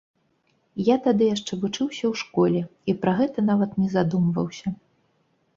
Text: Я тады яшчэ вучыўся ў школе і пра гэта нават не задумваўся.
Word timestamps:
Я 0.85 0.95
тады 1.07 1.27
яшчэ 1.35 1.53
вучыўся 1.65 2.05
ў 2.11 2.21
школе 2.23 2.61
і 2.89 2.97
пра 3.05 3.13
гэта 3.21 3.47
нават 3.51 3.71
не 3.83 3.87
задумваўся. 3.95 4.67